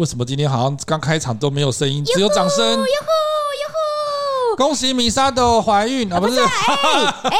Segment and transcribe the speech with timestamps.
[0.00, 2.66] 为什么今天好像刚开场都没有声音，只有掌声？
[2.66, 4.56] 哟呼哟呼！
[4.56, 6.18] 恭喜米莎的怀孕啊！
[6.18, 6.48] 不是，哎
[7.24, 7.30] 哎，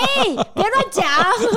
[0.55, 1.07] 别乱讲。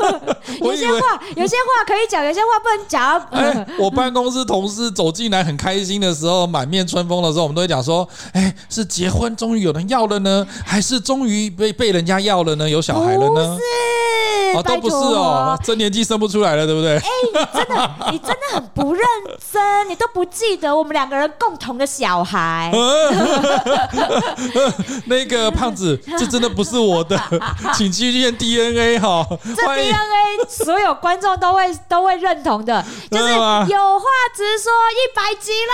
[0.64, 3.20] 有些话，有些话可以讲，有些话不能讲。
[3.32, 12.70] 哎，我办公室同事走进来很开心的时候，满面春风的时候，我们都会讲说：哎，是结婚终于有人要了呢，还是终于被被人家要了呢？
[12.70, 13.36] 有小孩了呢？
[13.36, 13.60] 不是，
[14.56, 16.98] 哦，都不是哦，这年纪生不出来了，对不对？
[16.98, 19.04] 哎，你真的，你真的很不认
[19.52, 22.72] 真，你都不记得我们两个人共同的小孩。
[25.06, 27.20] 那个胖子，这真的不是我的，
[27.74, 29.26] 请去验 DNA 哈。
[29.44, 33.60] 这 DNA 所有观众都会都会认同的，就是有话
[34.36, 35.74] 直说，一百集了，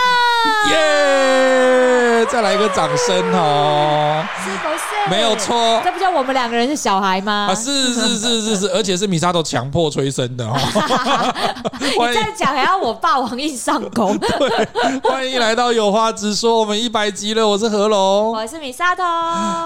[0.71, 2.25] 耶！
[2.25, 4.80] 再来一个掌声哦，是不是？
[5.09, 7.47] 没有错，这不就我们两个人是小孩吗？
[7.49, 11.34] 啊，是是是是是，而且是米莎都强迫催生的哈。
[11.80, 14.17] 你这样讲还要我霸王硬上弓？
[14.20, 19.03] 对，欢迎来到有话直说，我们一百集了，我是何龙，我是米莎头。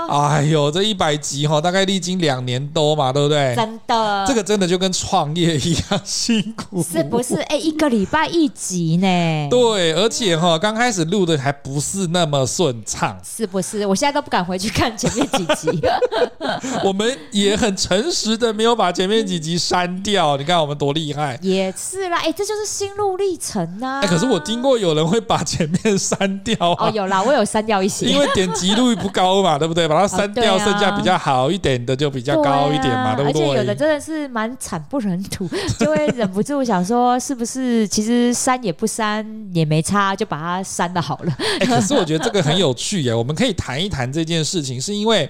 [0.07, 3.53] 哎呦，这一百集哈，大概历经两年多嘛，对不对？
[3.55, 7.35] 真的，这个真的就跟创业一样辛苦，是不是？
[7.43, 9.47] 哎，一个礼拜一集呢？
[9.49, 13.85] 对，而且哈，刚开始录的还不是那么顺畅，是不是？
[13.85, 15.81] 我现在都不敢回去看前面几集。
[16.83, 20.37] 我们也很诚实的，没有把前面几集删掉。
[20.37, 22.19] 你看我们多厉害，也是啦。
[22.19, 24.01] 哎，这就是心路历程呐。
[24.03, 26.55] 哎，可是我听过有人会把前面删掉。
[26.79, 29.87] 哦，有啦，我有删掉一些，因为点击率不高嘛，对不对？
[29.87, 33.41] 把它删掉，剩下比较好一点的就比较高一点嘛，对不对？
[33.41, 35.49] 而且有的真的是蛮惨不忍睹，
[35.79, 41.35] 就会忍不住想说，是不是其实删也不删也没差，就把它删了好了。
[41.59, 45.29] 哎，可是我觉得这个很有趣耶，我们可以谈一谈这件事情，是因为。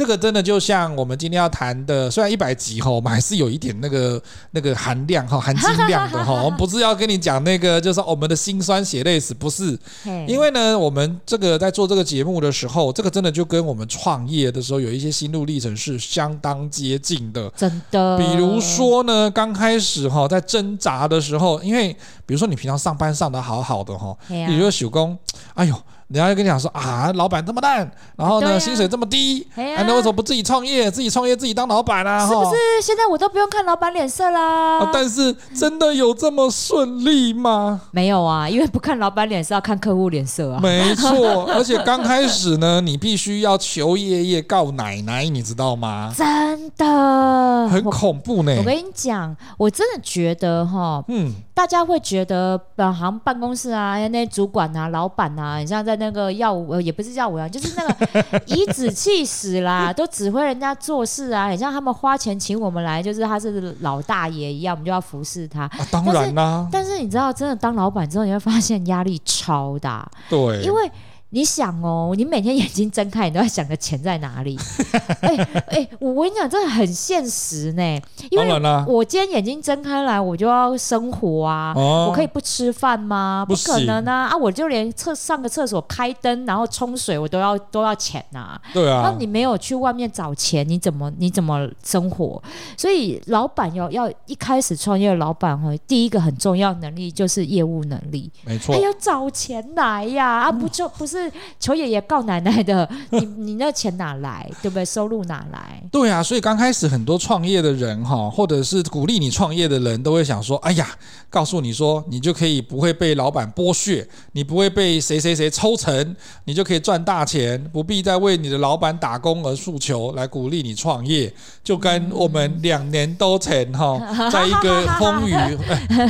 [0.00, 4.22] 这个真的就像我们今天要谈的，虽然一百集哈，我们还是有一点那个
[4.52, 6.32] 那个含量哈，含金量的哈。
[6.42, 9.78] 我们不是要跟你讲那个，就是我们的辛酸血泪史，不是。
[10.26, 17.52] 因为呢，我们这个在做这个节目的时候，这个真的就跟我们创业的时候有一些心路历程是相当接近的。
[17.54, 18.16] 真的。
[18.16, 21.92] 比如说呢，刚开始哈，在挣扎的时候，因为
[22.24, 25.18] 比如说你平常上班上的好好的哈，你就手工，
[25.52, 25.74] 哎呦。
[26.10, 30.90] 人家就跟你讲说啊，老板这么烂，然后呢，薪水这么低，哎，那为什么不自己创业？
[30.90, 32.26] 自己创业，自己当老板啊？
[32.26, 32.50] 是不是？
[32.82, 34.90] 现在我都不用看老板脸色啦。
[34.92, 37.82] 但是真的有这么顺利吗？
[37.92, 40.58] 没有啊，因为不看老板脸色，要看客户脸色啊。
[40.60, 46.12] 没错， 而且刚开始呢，你必须要求爷爷告奶奶，你知道吗？
[46.16, 48.52] 真的，很恐怖呢。
[48.58, 55.99] 我跟你讲，我真的觉得哈，嗯，大家会觉得本行办公室啊，那些主管啊、老板啊，你像在。
[56.00, 65.64] 那个耀武，也不是耀武啊， 就是那个颐指气使啦，都指挥人家做事啊，很像他们花钱请我们来，就是他是老大爷一样，我们就要服侍他。
[65.64, 70.10] 啊、当然啦，但是你知道，真的当老板之后，你会发现压力超大。
[70.28, 70.90] 对，因为。
[71.32, 74.58] 你想哦，你每天眼睛睁开，你都在想着钱在哪里。
[75.22, 77.82] 哎哎，我跟你讲，真的很现实呢。
[78.30, 81.72] 因为我今天眼睛睁开来，我就要生活啊。
[81.76, 83.46] 哦、我可以不吃饭吗？
[83.48, 84.26] 不可能啊！
[84.26, 88.62] 啊，我就连厕上个厕所开灯，然后冲水，我都要都要钱呐、啊。
[88.72, 89.02] 对啊。
[89.04, 92.42] 那你没有去外面找钱，你怎么你怎么生活？
[92.76, 98.28] 所以老板要要一开始创业老板哈，第一个很重要能力就是业务能力。
[98.44, 98.74] 没错。
[98.74, 100.40] 哎要找钱来呀！
[100.40, 101.19] 啊，不就不是。
[101.24, 104.50] 是求爷爷告奶奶的， 你你那钱哪来？
[104.62, 104.84] 对不对？
[104.84, 105.82] 收入哪来？
[105.92, 110.88] 对啊，所以刚开始很多创业的人哈，或者是鼓励你创业的人都会想说：哎呀，
[111.28, 121.32] 告诉你说，你就可以不会被老板剥削，你不会被谁谁谁抽成，你就可以赚大钱，不必再为你的老板打工而诉求，来鼓励你创业。
[121.62, 124.00] 就跟我们两年多前哈，
[124.30, 125.34] 在一个风雨、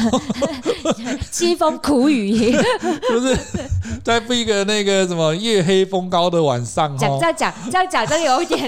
[1.30, 2.52] 凄风苦雨，
[3.08, 3.36] 就是
[4.02, 4.99] 在一个那个。
[5.06, 6.96] 什么夜黑风高的晚上？
[6.96, 8.66] 讲这样讲这样讲，真的有一点，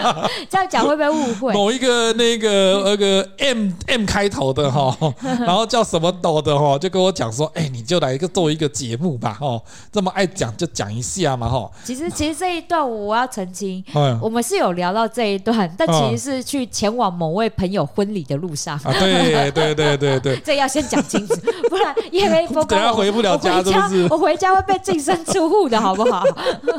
[0.50, 1.52] 这样讲会不会误会？
[1.52, 4.96] 某一个那个那个 M M 开头的哈，
[5.40, 9.60] 然后叫什么抖的哈，就跟我讲说，哎，你就来一个做一个节目吧，哈，
[9.92, 11.70] 这么爱讲就讲一下嘛，哈。
[11.84, 13.84] 其实其实这一段我要澄清，
[14.20, 18.76] 我们是有聊到这一段，但其实是去前往某位朋友婚礼的路上。
[18.84, 21.34] 啊，对对对对对， 这要先讲清楚，
[21.68, 24.06] 不然夜黑风高，等下回不了家，是不是？
[24.10, 25.73] 我回家会被净身出户的。
[25.80, 26.24] 好不好？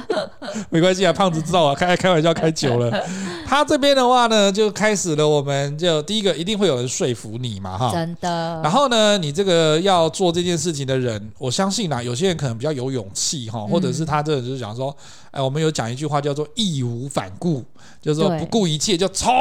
[0.69, 3.03] 没关系啊，胖子知道啊，开开玩笑开久了。
[3.47, 8.61] 他这边的话呢，就开始了，我们就第一个一定会有人说服你嘛，哈，真的。
[8.63, 14.95] 然后呢，你这个要做这件事情的人，我相信啦，有些人可能比较有勇气哈，或者是他这就是想说，
[15.31, 17.63] 哎，我们有讲一句话叫做义无反顾，
[18.01, 19.31] 就是说不顾一切就冲，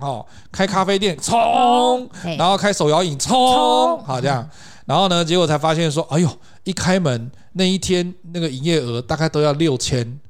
[0.00, 2.08] 哈，开咖啡店冲，
[2.38, 4.48] 然后开手摇饮冲，好这样。
[4.86, 6.28] 然后呢，结果才发现说，哎呦，
[6.64, 10.20] 一开门那一天那个营业额大概都要六千。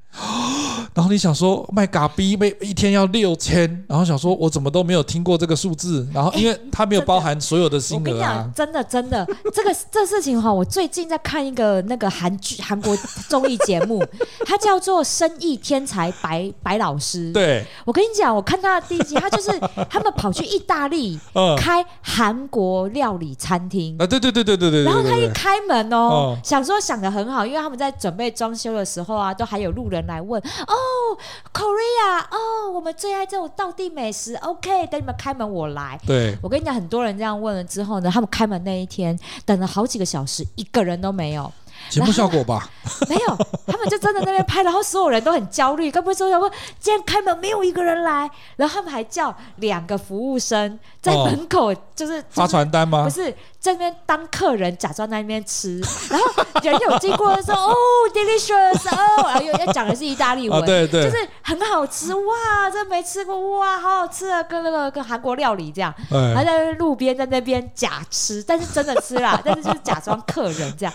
[0.95, 8.51] 然后你想说卖咖啡每一天要六千，然后想说我怎么都没有听过这个数字，然后因为它没有包含所有的金额啊。
[8.55, 12.95] 真的真的，这个这事情哈，我最近在看一个那个韩剧韩国
[13.29, 14.05] 综艺节目，
[14.45, 17.31] 它叫做《生意天才白白老师》。
[17.33, 19.51] 对，我跟你讲，我看他的第一集，他就是
[19.89, 21.19] 他们跑去意大利
[21.57, 24.85] 开韩国料理餐厅啊，对对对对对对。
[24.85, 30.82] 然后他一开门哦，想说想的很好，因为他们在准备装修的时候啊，都还有路人来问哦。
[30.83, 31.17] 哦
[31.53, 34.35] ，Korea，哦，我们最爱这种道地美食。
[34.37, 35.99] OK，等你们开门，我来。
[36.07, 41.51] 对，我跟你讲，很多人这样问了之后呢，他们开门那一天等了好几个小时，一个人都没有。
[41.93, 42.69] 节目效果吧？
[43.07, 43.37] 没有，
[43.67, 46.51] 他们就真的在那边拍，然后所有人都很焦虑，更不会说，说
[46.81, 53.05] 今天开门没有一个人来，然后他们还叫两个服务生在门口，就是、哦、发传单吗？
[53.05, 53.31] 不是，
[53.61, 55.79] 在那边当客人，假装在那边吃，
[56.09, 57.75] 然后人有经过的时候，哦
[58.15, 70.93] ，delicious，哦，然后又讲的是意大利文，哦、对对，就是很好吃，哇，这没吃过，哇，好好吃啊，跟那个跟韩国料理这样，还、哎、在路边在那边假吃，但是真的吃啦，但是就是假装客人这样。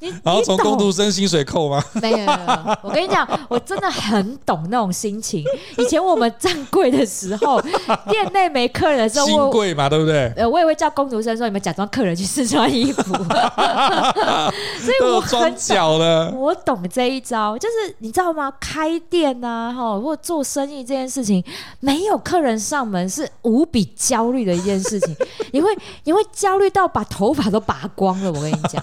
[0.00, 1.82] 你然后从工读生薪水扣吗？
[2.00, 5.42] 没有，没有，我跟你讲，我真的很懂那种心情。
[5.76, 7.60] 以前我们站柜的时候，
[8.08, 10.32] 店内没客人的时候，新柜嘛，对不对？
[10.36, 13.02] 呃，我也会叫工读生说：“你们假装客人去试穿衣服。
[14.78, 18.52] ”所以我很懂，我懂这一招，就是你知道吗？
[18.60, 21.42] 开店啊，哈，或做生意这件事情，
[21.80, 25.16] 没有客人上门是无比焦虑的一件事情。
[25.50, 25.68] 你会，
[26.04, 28.30] 你会焦虑到把头发都拔光了。
[28.30, 28.80] 我跟你讲，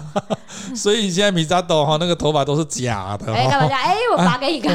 [0.76, 1.05] 所以。
[1.06, 3.32] 你现在米扎豆哈，那个头发都是假的。
[3.32, 3.78] 哎，干嘛讲？
[3.78, 4.74] 哎，我发给你看。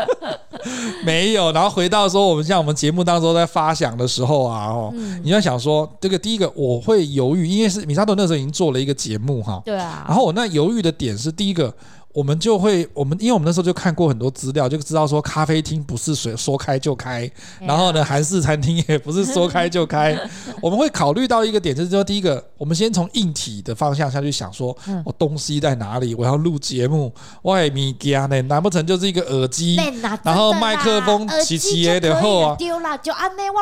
[1.04, 1.50] 没有。
[1.52, 4.92] 然后回到说，我们像我们节目当中在发想的时候啊，哦，
[5.22, 9.62] 你要想说，这个第一个我会犹豫，因为是米扎豆那时候已经做了一个节目哈。
[9.64, 10.04] 对啊。
[10.06, 11.72] 然后我那犹豫的点是第一个。
[12.12, 17.30] 我们就会，我们因为我们那时候就看过很多资料，就知道说咖啡厅不是说说开就开，
[17.60, 20.18] 然后呢，韩式餐厅也不是说开就开。
[20.60, 27.12] 我们会考虑到一个点，就是说第一个，我们先从硬体的方向下去想，说我东西在哪里，我要录节目，
[27.42, 28.42] 外米家呢？
[28.42, 29.76] 难不成就是一个耳机，
[30.24, 32.56] 然后麦克风齐齐的后啊，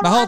[0.01, 0.27] 然后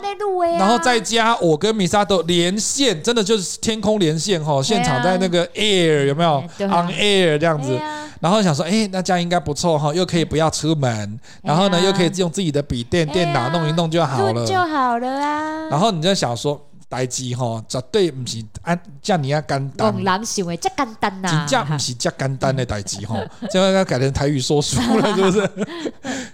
[0.59, 7.79] 然后再加我跟米萨都连线，真的就是天空连线哈，现场在那个 air 有没有？on air 这样子。
[8.21, 15.67] 然后想说，哎，那这样应该不错哈，又可以不要出门，然后呢，又可以用自己的笔电、电脑弄一弄就好了，就好了啊。
[15.69, 23.17] 然后你就想说，代志哈，绝对不是按叫你要简单，讲人想的这简单呐，真正不是这简单的代志哈，
[23.49, 25.49] 这样要改成台语说书了， 是不是？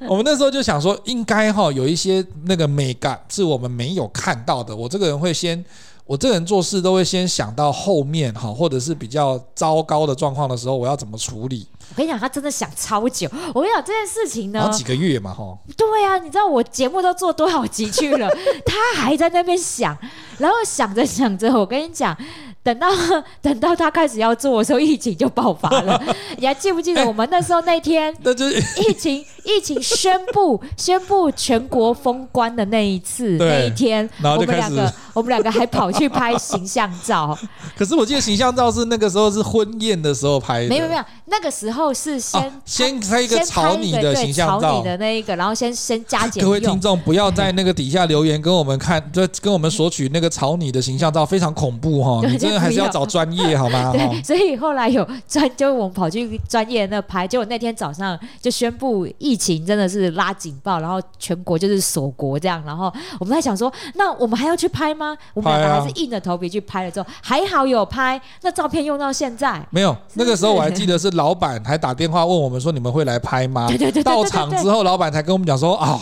[0.10, 5.64] 我们那时候就想说，应该哈有一些那个美感是我们没有看到的，我这个人会先。
[6.06, 11.68] 我这人做事都会先想到后面哈，或者是比较糟糕的状况的时候，我要怎么处理？
[11.98, 13.28] 我跟你讲，他真的想超久。
[13.56, 15.58] 我跟你讲这件事情呢，好几个月嘛哈。
[15.76, 18.30] 对呀、啊，你知道我节目都做多少集去了，
[18.64, 19.98] 他还在那边想，
[20.38, 22.16] 然后想着想着，我跟你讲。
[22.64, 22.90] 等到
[23.42, 26.04] 等到他开始要做的时候，疫情就爆发了。
[26.38, 28.14] 你还记不记得我们那时候那天？
[28.24, 37.38] 那就是疫情，疫情宣布宣布全国封关的那一次那一天，我们两个我们两个还跑去拍形象照。
[37.78, 40.68] 可是我记得形象照是那个时候是婚宴的时候拍的。
[40.68, 46.44] 没有没有，那个时候是先先拍一个草拟的形象照，的那一个，然后先先加减。
[46.44, 52.22] 各位听众不要在那个底下留言跟我们看， 就跟我们索取那个草拟的形象照，非常恐怖哈！
[52.28, 52.58] 你真的。
[52.58, 53.92] 还是要找专业好吗？
[53.94, 65.16] 对，所以后来有专，就我们跑去专业那拍，结果那天早上就宣布疫情真的是拉警报，然后全国就是锁国这样，然后我们在想说，那我们还要去拍吗？
[65.36, 69.96] 我们两个还是硬着头皮去拍了之后，还好有拍，那照片用到现在没有？
[70.16, 73.68] 那个时候我还记得是老板还打电话问我们说，你们会来拍吗？
[73.68, 76.00] 对对对，到场之后，老板才跟我们讲说啊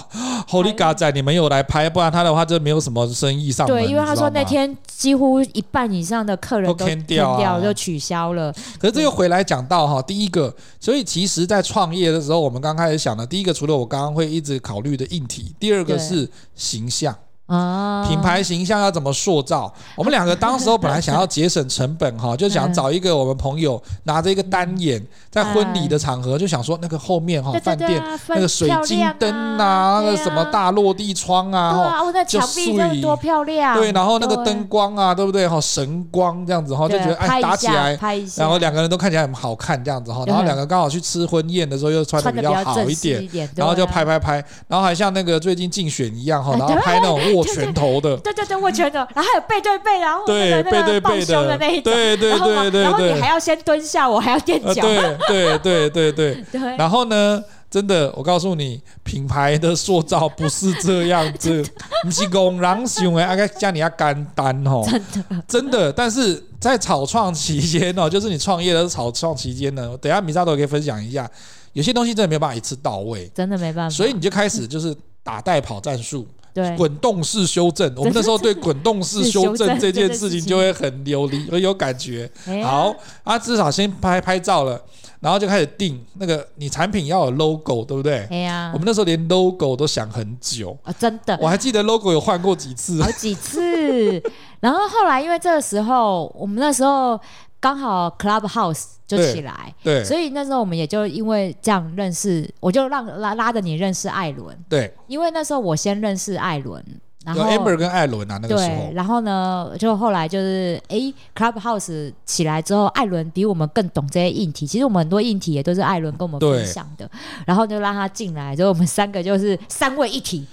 [0.49, 3.75] ，Holy God 仔，你们有来拍，不然他的话就没有什么生意上门。
[3.75, 6.85] 对，因为他说那天几乎一半以上的客人都。
[7.07, 8.53] 掉掉就取消了。
[8.79, 17.15] 可是这又回来讲到哈，第一个，所以其实，在创业的时候，我们刚开始想的，第一个，除了我刚刚会一直考虑的硬体，第二个是形象。
[17.47, 19.71] 啊，品牌形象要怎么塑造？
[19.95, 24.99] 我们两个当时候本来想要节省成本哈， 就想找一个我们朋友拿着一个单眼，
[25.29, 33.77] 在婚礼的场合就想说那个后面哈饭店那个水晶灯啊，那个什么大落地窗啊，就碎多漂亮。
[33.77, 35.61] 对，然后那个灯光啊，对不对哈？
[35.61, 37.95] 神光这样子哈，就觉得哎打起来，
[38.37, 40.23] 然后两个人都看起来很好看这样子哈。
[40.25, 47.34] 然后两个刚好去吃婚宴的时候又穿的比较好一点，然后就拍拍拍，然后还像那个最近竞选一样哈，然后拍那种。
[47.37, 56.43] 握拳头的，对对对，握拳头，然后还有背对背，然后对背对背的那一种，对对对对，然后你还要先蹲下，我还要垫脚，对对对对 对，
[56.77, 57.43] 然后呢？
[57.67, 61.61] 真的，我告诉你，品牌的塑造不是这样子，
[62.05, 64.81] 不是工人想的，阿该叫你要干单哦。
[64.85, 65.91] 真的，真的。
[65.91, 71.29] 但是在草创期间哦，就是你创业的草创期间呢，等下米萨都可以分享一下，
[71.73, 73.93] 有些东西真的没有办法一次到位，真的没办法。
[73.93, 76.25] 所以你就开始就是打带跑战术，
[76.55, 77.93] 对，滚动式修正。
[77.97, 82.31] 我们那时候对滚动式修正 这件事情就会很有理，很有感觉。
[82.63, 82.95] 好，
[83.25, 84.81] 啊，至少先拍拍照了。
[85.19, 88.27] 然后就开始定那个，你产品要有 logo，对不对？
[88.29, 88.69] 哎呀。
[88.73, 91.37] 我们那时候连 logo 都想很久啊，真的。
[91.41, 94.21] 我还记得 logo 有换过几次，好几次。
[94.59, 97.19] 然后后来因为这个时候，我们那时候
[97.59, 106.83] 刚好 Clubhouse 就起来，对，所以那时候我们也就因为这样认识，我就让拉拉着你认识艾伦，对，因为那时候我先认识艾伦。
[107.25, 108.69] 然后 Amber 跟艾伦啊，那个时候。
[108.69, 114.67] 对，然后呢，就后来就是，哎，Clubhouse 起来之后，艾伦比我们更懂这些硬体。
[114.67, 117.09] 其实我们很多硬体也都是艾伦跟我们分享的。
[117.45, 120.45] 然后就让他进来，之后我们三个就是三位一体。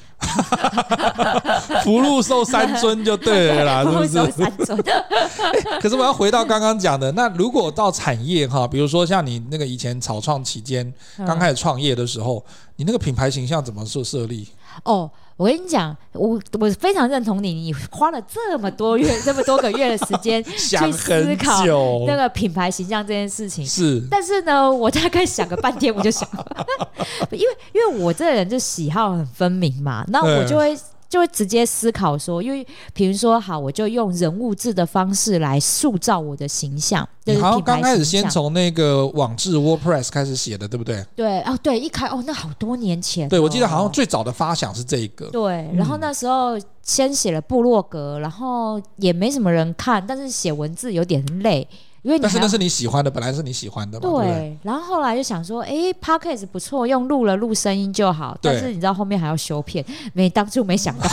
[1.82, 4.30] 福禄寿三尊就对了啦， 是不是？
[4.30, 4.78] 三尊。
[5.82, 10.94] 可是我要回到刚刚讲的，那如果到产业哈，比如说像你那个以前草创期间
[11.26, 12.44] 刚开始创业的时候，
[12.76, 14.48] 你那个品牌形象怎么做设立？
[14.84, 15.10] 哦。
[15.42, 21.64] 我跟你讲，我我非常认同你，你花了这么多月、 这么多个月的时间去思考
[22.06, 23.66] 那个品牌形象这件事情。
[23.66, 26.28] 是，但是呢，我大概想个半天，我就想，
[27.32, 30.78] 因为因为我这个人就喜好很分明嘛，那我就会。
[31.12, 37.06] 就会直接思考说，因为比如说，好，我就用人物志的方式来塑造我的形象。
[37.26, 41.04] 你好像刚开始先从那个网志 WordPress 开始写的，对不对？
[41.14, 43.28] 对，哦，对，一开哦，那好多年前。
[43.28, 45.26] 对，我记得好像最早的发想是这一个。
[45.26, 51.68] 对，然后那时候先写了部落格，然后也没什么人看，但是写文字有点累。
[52.02, 54.08] 因为你但是那是你喜欢的，本来是你喜欢的嘛。
[54.08, 58.36] 对，对对，然后后来就想说，哎，Podcast 不错，用录了录声音就好。
[58.42, 61.08] 但是你知道后面还要修片，没当初没想到。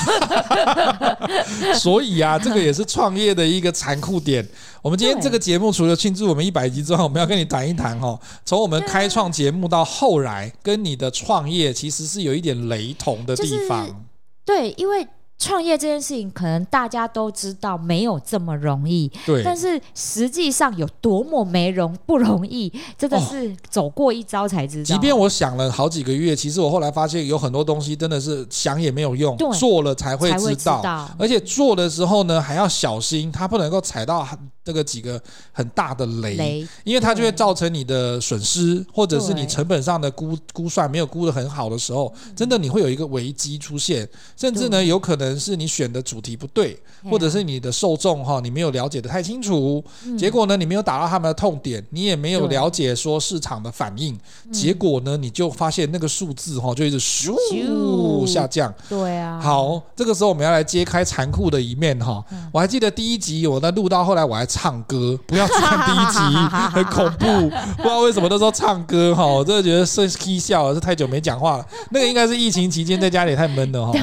[1.77, 4.43] 所以啊，这个也是创业的一个残酷点。
[4.81, 13.85] 我们今天这个节目除了庆祝我们一百集之外，我们要跟你谈一谈哈，从我们开创节目到后来跟你的创业其实是有一点雷同的地方。
[13.85, 13.97] 就是、
[14.43, 15.07] 对，因为。
[15.39, 19.41] 创业这件事情，可能大家都知道没有这么容易，对。
[19.41, 24.83] 但是实际上有多么没容不容易，真的是走过一遭才知道。
[24.83, 31.09] 即便我想了好几个月，其实我后来发现有很多东西真的是想也没有用，做了才会知道。
[31.17, 34.27] 而且做的时候呢，还要小心，它不能够踩到
[34.65, 35.19] 这个几个
[35.53, 44.05] 很大的雷，雷，因为它就会造成你的损失，或者是你成本上的估估算没有估得很好的时候，真的你会有一个危机出现，
[44.35, 45.28] 甚至呢有可能。
[45.37, 49.83] 是你选的主题不对，或者是你的受众哈，你没有了解的太清楚，
[50.17, 54.17] 结果呢，你没有打到他们的痛点，你也没有了解说市场的反应，
[54.51, 58.73] 结果呢，你就发现那个数字哈就一直咻下降。
[58.87, 62.23] 对啊，好，这个时候我们要来揭开残酷的一面哈。
[62.51, 66.19] 我还记得第一集我在录到后来我还唱歌，不要去看第一集，
[66.71, 71.65] 很恐怖，不知道为什么那时候唱歌哈，我真的觉得是嬉笑了，是太久没讲话了。
[71.91, 73.93] 那个应该是疫情期间在家里太闷了哈。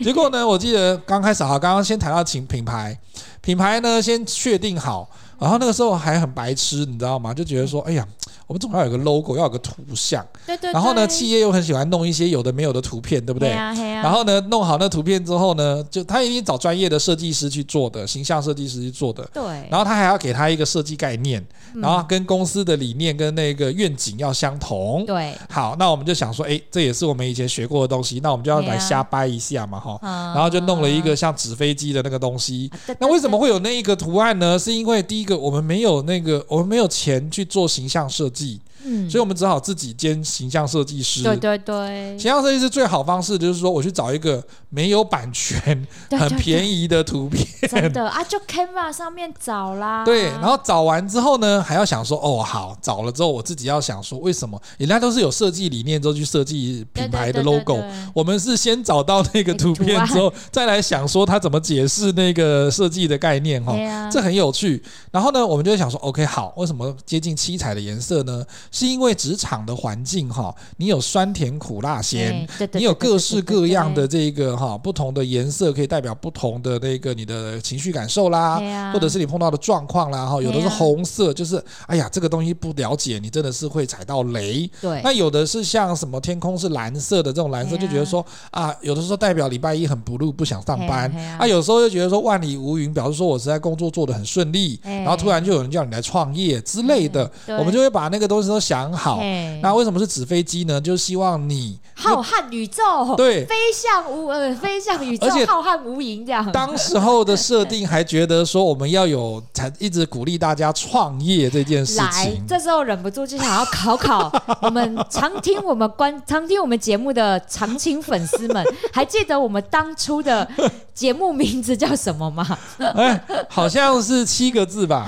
[0.00, 2.98] 结果呢，我记得刚开始哈，刚刚先谈到品品牌，
[3.40, 5.08] 品牌呢先确定好，
[5.38, 7.32] 然后那个时候还很白痴，你知道吗？
[7.32, 8.06] 就觉得说，哎呀。
[8.46, 10.24] 我们总要有个 logo，要有个图像。
[10.46, 10.72] 对对对。
[10.72, 13.50] 然后呢，企业又很喜欢弄一些有的没有的图片，对不对？
[13.50, 19.28] 啊啊、然后呢，弄好那图片之后呢，就他一定找专业的设计师去做的，形象设计师去做的。
[19.32, 19.42] 对。
[19.68, 25.04] 然后他还要给他一个设计概念，然后跟公司的理念跟那个愿景要相同。
[25.04, 25.34] 对。
[25.50, 30.34] 好，那我们就想说，哎，这也是我们以前学过的东西，那我们就要来瞎掰一下嘛，哈、啊。
[30.34, 32.70] 然后就弄了一个像纸飞机的那个东西。
[32.72, 34.56] 啊、那为什么会有那一个图案呢？
[34.56, 38.35] 是因为第一个，我们没有那个，我们没有钱去做形象设计。
[38.36, 38.60] 记。
[38.86, 41.22] 嗯，所以我们只好自己兼形象设计师。
[41.22, 47.44] 对对对，形象设计师最好方式就是说，我去找一个没有版权、 很便宜的图片。
[47.68, 50.04] 真的啊，就 Canva 上面找啦。
[50.04, 57.82] 对，然后找完之后呢，还要想说，哦，好，找了之后我自己要想说，为什么人家都是有设计理念之后去设计品牌的 logo，
[58.14, 64.82] 我们是先找到那个图片之后，再来想说他怎么解释那个设计的概念哈、啊，这很有趣。
[65.10, 68.44] 然后呢，我们就会想说，OK，好，为什么接近七彩的颜色呢？
[68.76, 78.60] 是因为职场的环境哈，你有酸甜苦辣咸，你有各式各样的这个哈不同的颜色，可以代表不同的那个你的情绪感受啦，
[78.92, 80.42] 或者是你碰到的状况啦哈。
[80.42, 84.70] 有的是红色，就是哎呀这个东西不了解，你真的是会踩到雷。
[84.82, 91.10] 对，那有的是像什么天空是蓝色的这种蓝色，就觉得说啊，有的时候代表礼拜一很 blue 不想上班。
[91.38, 99.20] 啊，有时候就觉得说万里无云，表示说我实在工作做得很顺利，然后突然就有人叫你来创业之类的，我们就会把那个东西都想好。
[99.60, 100.80] 那为什么是纸飞机呢？
[100.80, 106.50] 就是希望你浩瀚宇宙，对，飞向无呃，飞向宇宙，浩瀚无垠这样。
[106.52, 112.04] 当时候的设定还觉得说我们要有，才一直鼓励大家创业这件事情。
[112.04, 114.32] 来，这时候忍不住就想要考考
[114.62, 120.48] 我们常听我们观 常听我们节目的常青粉丝们， 还记得我们当初的
[120.94, 122.58] 节目名字叫什么吗？
[122.96, 125.06] 哎，好像是七个字吧。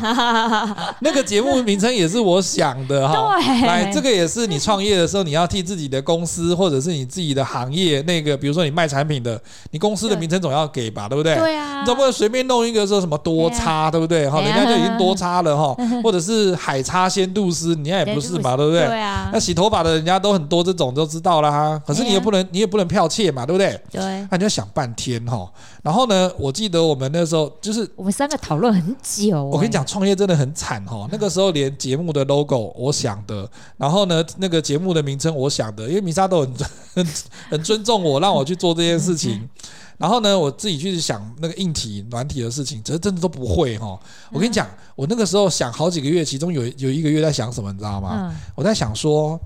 [1.01, 3.38] 那个节目名称也是我想的哈。
[3.41, 9.41] 对，来，这个也是你创业的时候，你要替自己的公司或者是你自己的行业，那个比如说你卖产品的，
[9.71, 11.37] 你公司的名称总要给吧，对不对？
[11.37, 11.81] 对啊。
[11.81, 14.29] 你总不能随便弄一个说什么多差，对不对？
[14.29, 18.87] 哈，人家就已经多差了哈，或者是海差仙度丝，人家也不是嘛，对不对？
[18.87, 19.31] 对啊。
[19.33, 23.81] 那洗头发的人家都很多这种都知道啦哈，可是你也不能，你也不能剽窃嘛，对不对？
[23.91, 24.03] 对。
[24.31, 25.49] 那你就想半天哈，
[25.89, 29.43] 然后呢，我记得我们那时候就是我们三个讨论很久。
[29.43, 36.55] 我跟你讲，创业真的很惨哦，那个时候连节目的 logo 我想的，然后呢，那个节目的名称我想的，因为米莎都很
[36.95, 37.07] 很
[37.49, 39.49] 很尊重我，让我去做这件事情。
[39.97, 43.99] 然后呢，我自己去想那个硬体、软体的事情，这真的都不会哈。
[44.31, 48.31] 我跟你讲，我那个时候想好几个月，其中有有一个月在想什么，你知道吗？
[48.55, 49.41] 我在想说，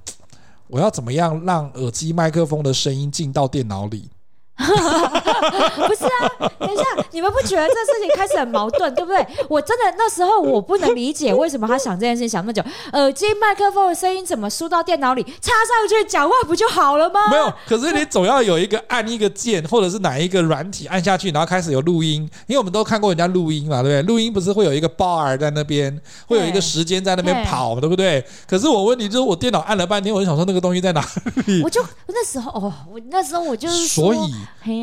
[0.67, 4.11] 我要怎么样让耳机麦克风的声音进到电脑里。
[4.63, 9.27] 不是啊，等一下，你们不觉得这事情开始很矛盾，对不对？
[9.49, 12.63] 我真的那时候我不能理解为什么他想这件事情想那么久。
[12.93, 17.21] 耳机麦克风的声音怎么输到电脑里，插上去讲话不就好了吗？
[17.31, 22.23] 没有，可是你总要有一个按一个键，或者是哪一个软体按下去，然后开始有录音。
[22.47, 24.03] 因为我们都看过人家录音嘛，对不对？
[24.03, 28.25] 录音不是会有一个 bar 在那边，会有一个时间在那边跑，对不对？
[28.47, 31.05] 可是我问你，就是我电脑按了半天，我就想说那个东西在哪
[31.47, 31.63] 里？
[31.65, 34.33] 我就那时候哦，我那时候我就是所以。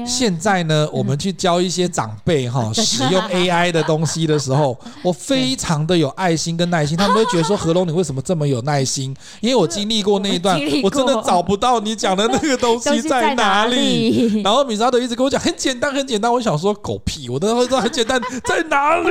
[0.06, 6.98] 现在呢，我们去教一些长辈哈 使用 AI 的东西的时候， 我非常的有爱心跟耐心。
[6.98, 14.42] 他们会觉得说：“何龙，你为什么这么有耐心？”因为我经历过那一段， 我真的找不到你讲的那个东西在哪里。
[14.42, 16.32] 然后米莎德一直跟我讲很简单，很简单。
[16.32, 19.10] 我想说狗屁，我都会知道很简单在哪里。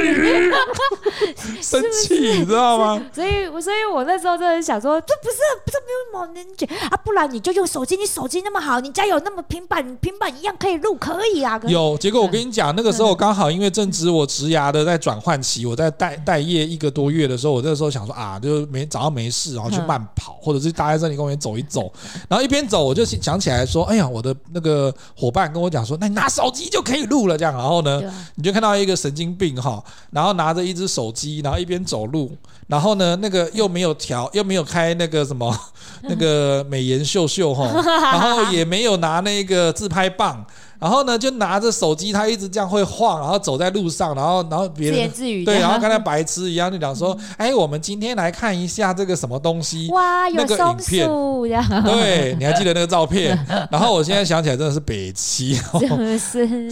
[1.62, 3.00] 生气，你知道吗？
[3.12, 11.60] 所以，所以我那时候真的想说，这不是，这没有毛能解啊，不然你就用手机，你手机那么好，你家有那么平板，平板一样可以录，可以啊。
[11.66, 21.92] 有，结果我跟你讲，那个时候刚好因为正值我职涯的在转换期，我在待待业一个多月的时候，我那个时候想说啊，就没早上没事，然后去慢跑，或者是待在森林公园走一走，
[22.28, 28.02] 然后一边走我就想起来说，哎呀，我的那个伙伴跟我讲说，那你拿手机就可以录了，这样，然后呢，
[28.36, 32.30] 你就看到一个神经病哈，然后拿着一只手机，然后一边走路，
[32.68, 35.54] 然后呢，那个又没有调， 又没有开那个什么
[36.08, 37.66] 那个美颜秀秀哈，
[38.12, 40.44] 然后也没有拿那个自拍棒。
[40.78, 45.10] 然后呢，就拿着手机，他一直这样会晃，然后走在路上，然后然后别人
[45.44, 51.08] 对，然后跟他白痴一样，就讲说， 哎，我们今天来看一下这个什么东西，哇，有那个影片，
[51.84, 53.36] 对，你还记得那个照片？
[53.70, 55.58] 然后我现在想起来真的是北七，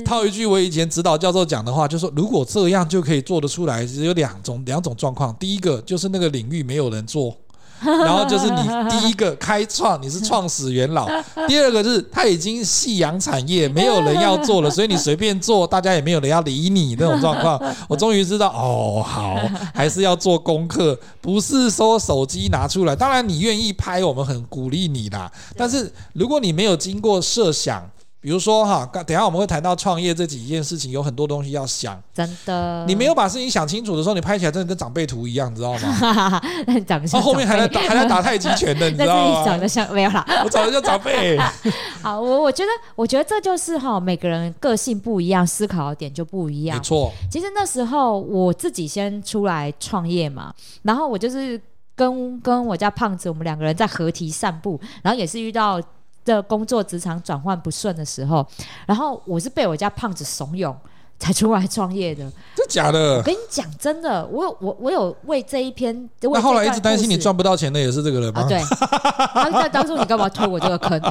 [0.04, 7.36] 套一句我以前指导教授讲的话，就是说如果这样就可以做得出来，只有两种两种状况，第一个就是那个领域没有人做。
[7.84, 8.56] 然后就是你
[8.90, 11.06] 第一个开创，你是创始元老；
[11.46, 17.60] 第二个就是他已经夕阳产业，没有人要做了，所以你随便做，大家也没有人要理你那种状况。
[17.88, 19.36] 我终于知道，哦，好，
[19.74, 22.96] 还是要做功课，不是说手机拿出来。
[22.96, 25.30] 当然你愿意拍，我们很鼓励你啦。
[25.56, 27.82] 但是如果你没有经过设想，
[28.18, 32.02] 比如说哈，等一下我们会谈到创业这几件事情，有很多东西要想。
[32.12, 36.42] 真的，你没有把事情想清楚的时候，你拍起来真的跟长辈图一样，你知道吗？
[36.86, 37.22] 长得像。
[37.22, 39.44] 后面还在打 还在打太极拳的，你知道吗？
[39.44, 41.38] 长得像没有啦，我长得像长辈。
[42.02, 46.76] 好，我我觉得我觉得这就是哈，每个人个性不一样，思考的点就不一样。
[46.76, 47.12] 没错。
[47.30, 50.52] 其实那时候我自己先出来创业嘛，
[50.82, 51.60] 然后我就是
[51.94, 55.80] 跟跟我家胖子，我们两个人在河堤散步，然后也是遇到。
[56.26, 58.46] 的工作职场转换不顺的时候，
[58.86, 60.74] 然后我是被我家胖子怂恿
[61.18, 62.30] 才出来创业的。
[62.54, 63.16] 真假的？
[63.16, 66.08] 我跟你讲，真的，我有我我有为这一篇。
[66.20, 68.40] 那后来一直担心你赚不到钱的也是这个人吗？
[68.40, 68.60] 啊、对。
[69.34, 70.98] 他在当初你干嘛推我这个坑？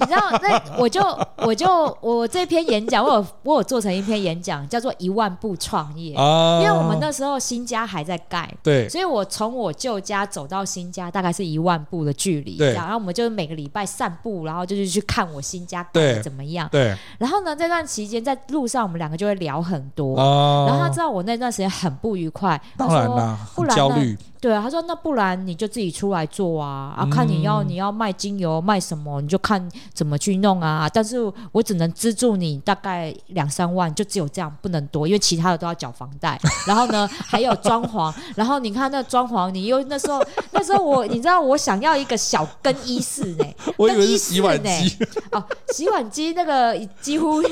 [0.00, 1.00] 你知道，那我就
[1.38, 6.14] 我就我这篇演讲，我有我有做成一篇演讲，叫做一万步创业。
[6.16, 6.60] 啊。
[6.62, 12.56] 因为我们那时候新家还在盖，对，所以我从我旧家走到新家大概是一万步的距离。
[12.56, 12.72] 对。
[12.72, 16.68] 然后我们就是每个礼拜散步，然后就是去看我新家盖的怎么样。
[16.72, 16.96] 对。
[17.18, 20.16] 然后呢，这段期间在路上，我们两个就会聊很多。
[20.16, 20.66] 啊。
[20.66, 24.16] 然后他知道我那段时间很不愉快，当然啦，不然焦虑。
[24.44, 30.86] 对啊，他说那不然你就自己出来做啊，啊，看你要你要卖精油卖什么，你就看怎么去弄啊。
[30.92, 31.16] 但是
[31.50, 36.38] 我只能资助你大概两三万，就只有这样，不能多，因为其他的都要缴房贷。
[36.68, 38.12] 然后呢，还有装潢。
[38.36, 43.46] 然后你看那装潢，你又那时候 那时候我你知道我想要一个小更衣室呢，
[43.78, 44.98] 我以为是洗碗机
[45.32, 47.42] 哦，洗碗机那个几乎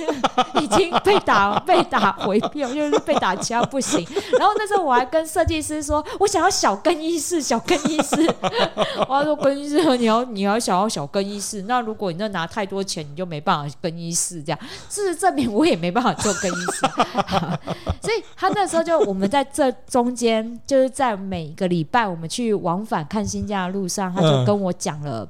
[0.60, 4.06] 已经被打被打回票，就是被打枪不行。
[4.38, 6.78] 然后那时候我还跟设计师说，我想要小。
[6.82, 8.16] 更衣室，小更衣室。
[9.08, 14.58] 我说更衣室，你要你要想要小更衣室，那如果你那拿太多钱，你就没办法更衣室这样。
[14.88, 16.86] 事实证明，我也没办法做更衣室。
[18.02, 25.28] 所以他那时候就我们在这中间，就是在每个礼拜我们去往返看新疆的路上，他就跟我讲了，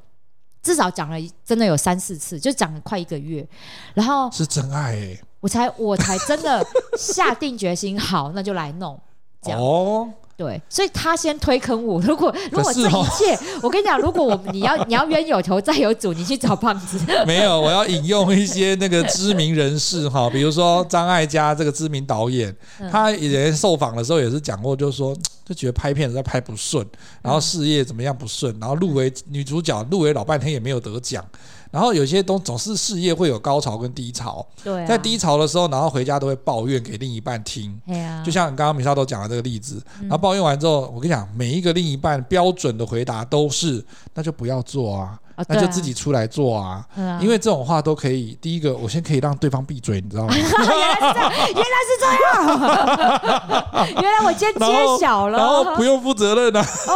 [0.62, 3.46] 至少讲了真的有三四次，就讲了快一个月。
[3.94, 6.64] 然后是真爱哎，我才我才真的
[6.96, 8.98] 下定决心，好，那就来弄
[9.42, 9.60] 这样。
[9.60, 10.10] 哦
[10.42, 12.00] 对，所以他先推坑我。
[12.00, 16.98] 如果如果这一切，我跟你讲，如果我你要 你要冤有头债有主，你去找胖子。
[17.24, 22.52] 没有，我要引用一些那个知名人士哈，比如说张艾嘉这个知名导演，
[22.90, 26.84] 他以前受访的时候也是讲过，就是说就觉得拍片子在拍不顺，
[27.22, 31.24] 然后事业怎么样不顺，然后入围女主角入围老半天也没有得奖。
[31.72, 37.76] 然后有些东总是事业会有高潮跟低潮，对，在低潮的时候，然后回家都会抱怨给另一半听，
[38.24, 43.82] 就像刚刚米莎都讲的这个例子，然后抱怨完之后，我跟你讲，每一个另一半标准的回答都是，
[44.14, 45.18] 那就不要做啊。
[45.34, 48.36] 啊、那就自己出来做啊，啊，因为这种话都可以。
[48.40, 50.34] 第一个，我先可以让对方闭嘴，你知道吗？
[50.36, 52.06] 原来是这样，原来是这
[53.80, 56.66] 样， 原来我先揭晓了，然后不用负责任的、啊。
[56.88, 56.94] 哦，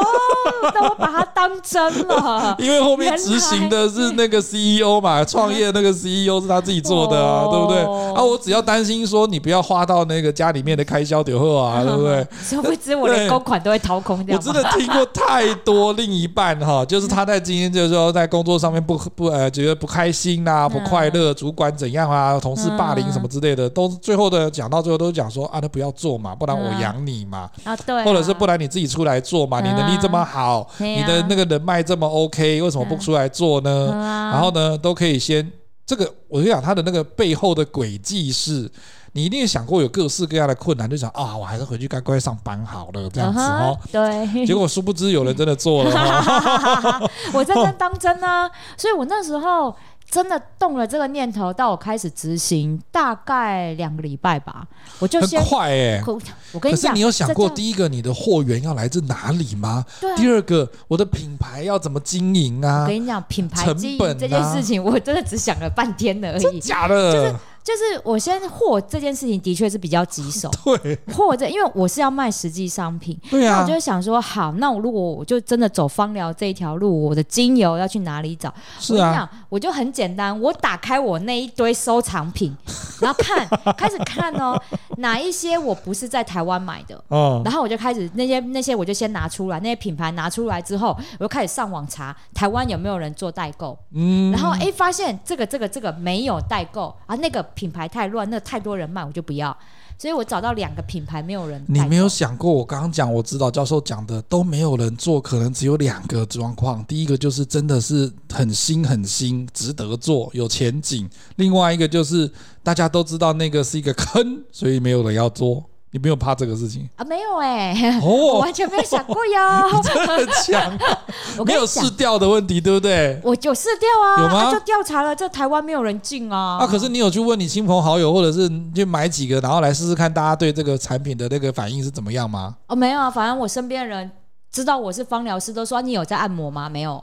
[0.74, 2.54] 那我把它当真了。
[2.60, 7.80] 因为后面执行的是那个 CEO 嘛，创业那个 CEO 是他自己做的啊，对不对？
[8.14, 12.26] 啊，我只要担心说你不要花到那个家里面的开销点后啊，对不对？
[12.42, 14.36] 殊不知我的公款都会掏空掉。
[14.36, 18.25] 我真的听过太多另一半哈，就是他在今天就是说在。
[18.26, 33.90] 工作上面不不呃觉得不开心呐、啊，不快乐，主管怎样啊，同事霸凌什么之类的，都最后的讲到最后都讲说啊，那不要做嘛，不然我养你嘛，啊对，或者是不然你自己出来做嘛，你能力这么好，你的那个人脉这么 OK，为什么不出来做呢？
[34.32, 35.50] 然后呢，都可以先
[35.86, 38.70] 这个，我就讲他的那个背后的轨迹是。
[39.16, 43.74] 你一定想过有各式各样的困难，就想啊，我还是回去乖乖上班好了，这样子哦。
[43.90, 44.44] 对。
[44.44, 45.90] 结果殊不知有人真的做了。
[47.32, 49.74] 我认真当真啊，所以我那时候
[50.10, 54.66] 真的动了这个念头，到我开始执行，大概两个礼拜吧，
[54.98, 56.04] 我就快哎、欸。
[56.52, 59.82] 我跟你讲，可是你有想过，第一个你的货源要来自哪里吗？
[59.98, 60.14] 对。
[60.16, 62.82] 第二个，我的品牌要怎么经营啊？
[62.82, 66.42] 我跟你讲，品牌经营这件事情，我真的只想了半天而已。
[66.42, 67.12] 真假的？
[67.12, 67.34] 就是。
[67.66, 70.48] 就是我先货这件事情的确是比较棘手，
[70.78, 78.54] 对，货这因为我是要卖实际商品，对啊，那我就想说，好，那我如果我就真的走芳疗这一条路，我的精油要去哪里找？
[78.78, 82.56] 是啊，我就很简单，我打开我那一堆收藏品，
[83.02, 83.44] 然后看，
[83.76, 84.56] 开始看哦，
[84.98, 97.44] 哪一些我不是在台湾买的，哦，然后我就开始那些那些我就先拿出来，那些品牌拿出来之后，我就开始上网查台湾有没有人做代购，嗯，然后哎发现这个这个这个没有代购啊，那个。
[97.56, 99.56] 品牌太乱，那太多人卖，我就不要。
[99.98, 101.64] 所以我找到两个品牌，没有人。
[101.66, 106.84] 你没有想过，我刚刚讲，我指导教授讲的都没有人做，可能只有两个状况。
[106.84, 112.30] 第一个就是真的是很新很新，值得做，有前景；另外一个就是
[112.62, 115.64] 大家都知道那个是一个坑，所以没有人要做。
[115.96, 117.04] 你没有怕这个事情啊？
[117.04, 118.04] 没有哎、欸，哦，
[118.36, 119.80] 我完全没有想过哟。
[119.82, 120.78] 真的很强，
[121.46, 123.18] 没有试调的问题，对不对？
[123.24, 124.44] 我有试调啊，有吗？
[124.44, 126.58] 啊、就调查了，这台湾没有人进啊。
[126.60, 132.54] 啊，可是你有去问你亲朋好友，或者是去买几个，然后来试试看，大家对这个产品的那个反应是怎么样吗？
[132.66, 134.10] 哦，没有啊，反正我身边的人。
[134.50, 136.66] 知道我是芳疗师，都说你有在按摩吗？
[136.68, 137.02] 没有，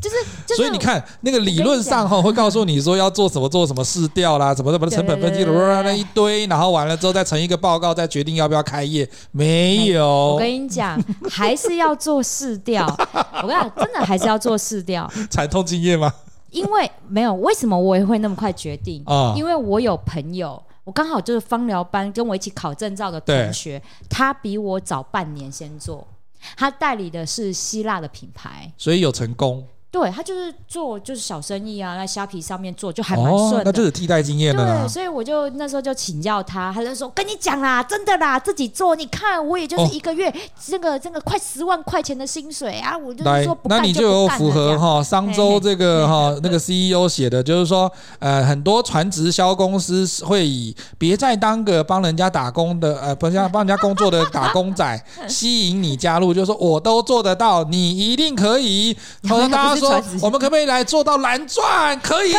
[0.00, 0.56] 就 是就是。
[0.56, 5.52] 所以你看，那个理论上哈会告诉你说要做什么做什么试调啦，怎么怎么成本分析的
[5.84, 9.08] 那一堆，然后完了之后再成一个报告，再决定要不要开业。
[9.30, 10.04] 没有，
[10.34, 11.00] 我跟你讲，
[11.30, 12.84] 还是要做试调。
[13.42, 15.08] 我跟你讲，真的还是要做试调。
[15.30, 16.12] 惨痛经验吗？
[16.50, 19.34] 因为没有为什么我也会那么快决定啊？
[19.36, 26.08] 因为我有朋友，我刚好就是芳疗班跟我一起考证照的同学，他比我早半年先做，
[26.56, 29.68] 他代理的是希腊的品牌，所以有成功。
[29.90, 34.82] 对，他就是做就是小生意啊，在虾皮上面做就还蛮顺的，哦，那就是替代经验了。
[34.82, 40.30] 对，所以我就那时候就请教他，他就说跟你讲啦，真的啦，自己做，你看我也就是一个月
[40.62, 58.94] 这个这个快十万块钱的薪水啊，我就是说不干就不干，那你就有符合哈商周这个哈那个 CEO 写的，就是说呃很多传直销公司会以别再当个帮人家打工的呃不像帮人家工作的打工仔 吸引你加入，就是说我都做得到，你一定可以。
[59.26, 59.77] 好像大家。
[59.78, 61.98] 说我们可不可以来做到蓝钻？
[62.00, 62.32] 可以，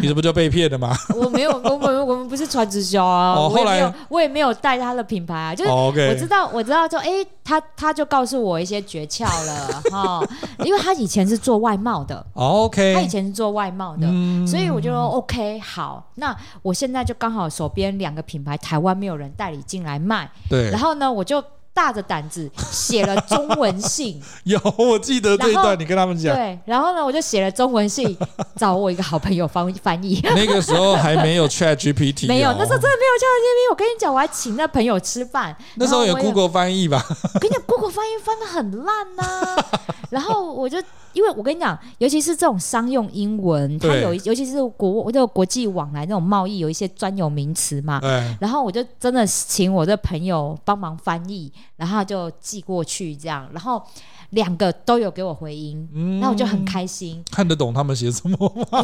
[0.00, 0.94] 你这不就被骗了吗？
[1.14, 3.34] 我没有，我们我们不是传直销啊。
[3.34, 10.22] 哦，后来我也没有带他的品牌啊，就是我知道，我知道，就哎，他他就告诉我一些诀窍了 哈，
[10.64, 21.42] 因为他以前是做外贸的，OK，他以前是做外贸的，嗯，所以我就说 OK 好，那我现在就刚好手边两个品牌，台湾没有人代理进来卖，对，然后呢，我就。
[21.74, 26.34] 大着胆子写了中文信， 有我记得这一段，你跟他们讲。
[26.34, 28.16] 对，然后呢，我就写了中文信，
[28.56, 30.20] 找我一个好朋友翻翻译。
[30.22, 33.70] 那个时候还没有 Chat GPT，没有，那时候真的没有 Chat GPT。
[33.72, 35.54] 我跟你讲，我还请那朋友吃饭。
[35.74, 37.04] 那时候有 Google 翻译吧？
[37.34, 39.66] 我跟你讲，Google 翻译翻的很烂呐、啊。
[40.10, 40.80] 然后我就。
[41.14, 48.00] 因为我跟你讲，尤其是这种商用英文，它有，尤其是国这个国际往来那种贸易，有一些专有名词嘛。
[48.40, 53.82] 然后我就真的请我的朋友帮忙翻译，然后就寄过去这样，然后
[54.30, 57.24] 两个都有给我回音，嗯，那我就很开心。
[57.30, 58.36] 看得懂他们写什么
[58.70, 58.82] 吗？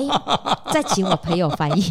[0.72, 1.82] 再请我朋友翻译。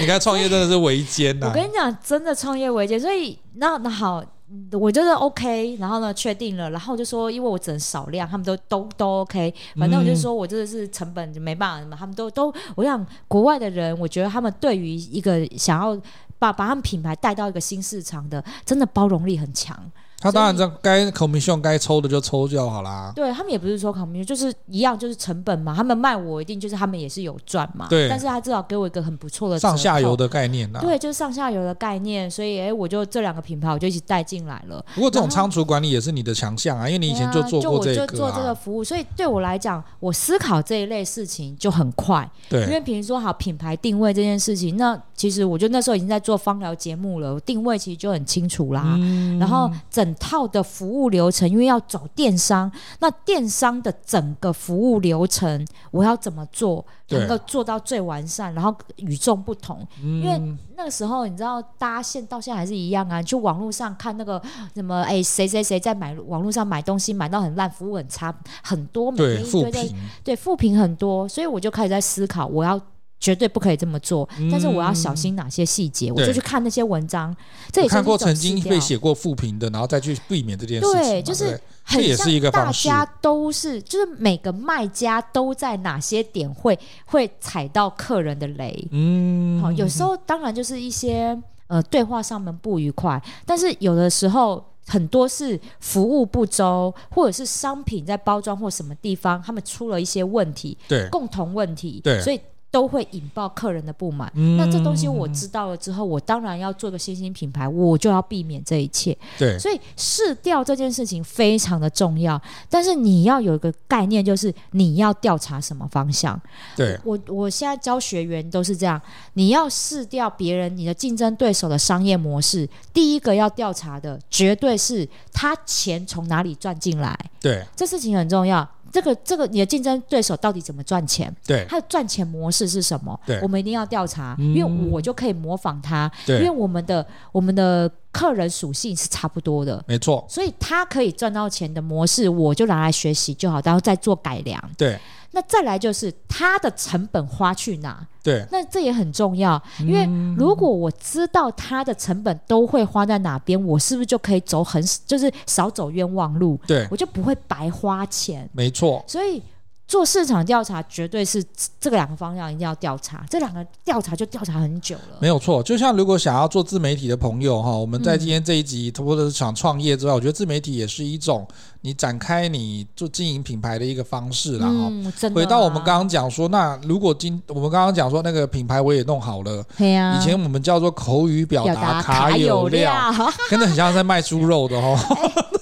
[0.00, 1.46] 你看创业真的是维艰呐！
[1.46, 4.22] 我跟你讲，真的创业维艰，所以那那好。
[4.72, 15.98] 我觉得 OK，然后呢，确定了，然后就说，因为我只能少量，他们都都都 OK，反正我就说我真的是成本就没办法嘛，他们都都，我想国外的人，我觉得他们对于一个想要
[16.38, 19.76] 把把他们品牌带到一个新市场的，真的包容力很强。
[20.24, 23.12] 他当然这该 commission 该抽的就抽就好啦。
[23.14, 25.74] 对，他们也不是说 commission，就是一样，就是成本嘛。
[25.76, 27.86] 他们卖我一定就是他们也是有赚嘛。
[27.90, 28.08] 对。
[28.08, 30.78] 但是他至少给我一个很不错的上下游的概念呐。
[30.80, 34.82] 对，就是上下游的概念，所以哎，我就这两个品牌我就一起带进来了。
[34.94, 38.06] 不过这种仓储管理也是你的强项啊，因为你以前就做过这个、啊。
[38.06, 42.26] 就我就做这个服务，所以对我来讲，我思考这一类事情就很快。
[42.48, 42.62] 对。
[42.62, 48.94] 因为比如说好品牌定位这件事情，那其实我就那时候已经在做芳疗节目了，定位其实就很清楚啦。
[48.96, 49.38] 嗯。
[49.38, 51.04] 然后整套的服务。
[51.14, 59.86] 流程，因为要走电商，那电商的整个服务流程，我要怎么做能够做到最完善，然后与众不同？
[60.02, 64.42] 嗯、因为那个时候你知道，大家现到现在还是一样啊，就网络上看那个
[64.74, 72.80] 什么，哎，谁谁谁在买网络上买东西买到很烂，服务很差，很多每天一堆的，对负评很多，所以我就开始在思考，我要。
[73.20, 77.34] 绝对不可以这么做，但是我要小心哪些细节，嗯，我就去看那些文章。
[77.72, 81.00] 这也是看过曾经被写过负评的，然后再去避免这件事情。
[81.00, 88.86] 对，就是很像大家都是，就是每个卖家都在哪些点会会踩到客人的雷。
[88.90, 91.34] 嗯，好，有时候当然就是一些
[91.68, 102.38] 呃对话上面不愉快，但是有的时候很多是服务不周，或者是商品在包装或什么地方他们出了一些问题，对，共同问题，对，所以。
[102.74, 104.56] 都会引爆客人的不满，嗯。
[104.56, 109.16] 那这东西我知道了之后，我当然要做个新兴品牌，我就要避免这一切。
[109.38, 112.40] 对，所以试调这件事情非常的重要。
[112.68, 116.40] 但是你要有一个概念，就是你要调查什么方向。
[116.74, 119.00] 对，我我现在教学员都是这样，
[119.34, 127.16] 你要试调别人你的竞争对手的商业模式，第一个要调查的绝对是他钱从哪里赚进来。
[127.40, 128.68] 对，这事情很重要。
[128.94, 131.34] 这个这个，你的竞争对手到底怎么赚钱？
[131.44, 133.18] 对，他的赚钱模式是什么？
[133.26, 136.08] 对，我们一定要调查，因为我就可以模仿他。
[136.24, 140.24] 对，因为我们的我们的客人属性是差不多的，没错。
[140.28, 144.70] 所以他可以赚到钱的模式，我就拿来学习就好，然后再做改良。
[144.78, 144.96] 对。
[145.34, 148.06] 那再来就是它的成本花去哪？
[148.22, 156.58] 对，那这也很重要，因为如果我知道它的成本都会花在哪边，我是不是就可以走很就是少走冤枉路？
[156.66, 158.48] 对，我就不会白花钱。
[158.52, 159.42] 没错，所以。
[159.86, 161.44] 做市场调查绝对是
[161.78, 165.18] 这个两个方向一定要调查，这两个调查就调查很久了。
[165.20, 171.46] 没有错，就像如果想要做自媒体的朋友哈，我们在今天这一集，除了想创业之外，我觉得自媒体也是一种
[171.84, 174.66] 你展开你做经营品牌的一个方式啦。
[174.66, 175.38] 嗯，真的。
[175.38, 183.12] 回到我们刚刚讲说，那如果今我们刚刚讲说那个品牌我也弄好了，对啊，以前我们叫做口语表达卡有料，
[183.50, 184.98] 真的很像在卖猪肉的哦。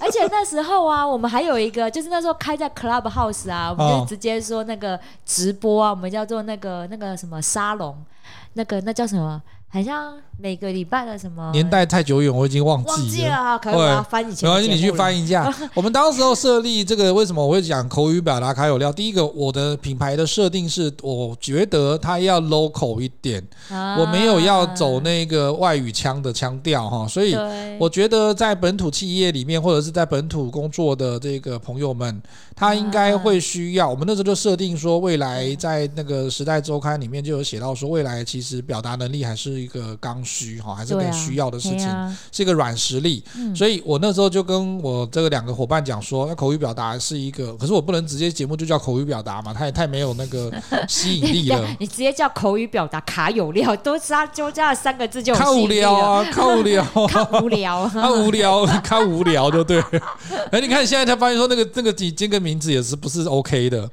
[0.01, 7.97] 而且那时候啊，我们还有一个，就是那时候开在 Clubhouse 啊，我们就直接说那个直播啊，我们叫做那个那个什么沙龙，
[8.53, 9.43] 那个那叫什么？
[9.73, 12.95] 好像每个礼拜的什么年代太久远，我已经忘记了。
[12.95, 14.47] 忘记了啊，可以我要翻以前。
[14.47, 15.51] 没关系，你去翻一下。
[15.73, 18.93] 我们当时候设立这个，为什么我会讲口语表达卡有料？
[18.93, 27.35] 第一个，我的品牌的设定是，我觉得它要 local 一点，啊、我没有要走那个外语腔的腔调哈，所以
[27.79, 32.23] 我觉得在本土企业里面，或者是在本土工作的这个朋友们，
[32.55, 33.89] 他应该会需要。
[33.89, 39.62] 我们那时候就设定说，未来在那个时代周刊里面就有写到说，未来其实表达能力还是。
[39.63, 43.23] 一个刚需哈，还是更需要的事情，是一个软实力。
[43.37, 50.53] 嗯、所以我那时候就跟我这个两个伙伴讲说，那口语表达是一个，可是我不能直接节目就叫口语表达嘛，它也太没有那个
[50.89, 51.65] 吸引力了。
[51.79, 59.81] 你直接叫口语表达卡有料，都加就加了三个字就看无聊啊，看 无聊，看无聊，看无聊，看无聊，就对。
[60.51, 63.89] 哎，你看现在才发现说那个那个几这个名字也是不是 OK 的。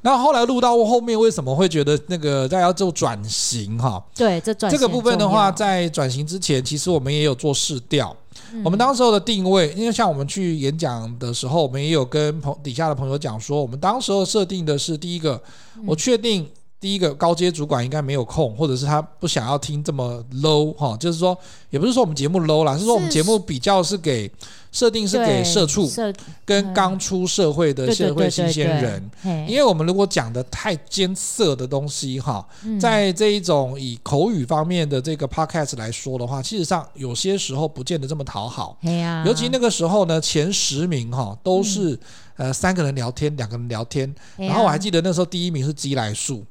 [0.00, 4.00] 那后后来录到后面，为什么会觉得那个大家要做转型哈？
[4.14, 5.09] 对，这转这个部分。
[5.18, 8.16] 的话，在转型之前，其实我们也有做试调。
[8.64, 15.40] 我们当时候的定位，因为像我们去演讲的时候，我们也有跟朋底下的朋友讲说，我们当时候设定的是第一个，
[15.86, 16.48] 我确定
[16.80, 21.36] 第一个高阶主管应该没有空，或者是他不想要听这么 low 哈，就是说，
[21.68, 24.30] 也不是说我们节目 low 啦，是说我们节目比较是给。
[24.72, 25.90] 设定是给社畜
[26.44, 29.10] 跟刚出社会的社会新鲜人，
[29.48, 32.46] 因为我们如果讲的太艰涩的东西哈，
[32.78, 38.78] 在这一种以口语方面的这个 podcast 来说的话，事实上有些时候不见得这么讨好。
[39.26, 41.98] 尤其那个时候呢，前十名哈都是
[42.40, 46.42] 呃三个人聊天，两个人聊天，然后我还记得那时候第一名是鸡来树，